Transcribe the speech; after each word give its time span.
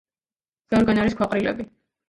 ბევრგან 0.75 1.03
არის 1.03 1.19
ქვაყრილები. 1.21 1.71